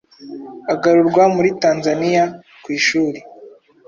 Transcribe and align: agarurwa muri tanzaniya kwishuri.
agarurwa 0.73 1.23
muri 1.35 1.49
tanzaniya 1.61 2.25
kwishuri. 2.63 3.19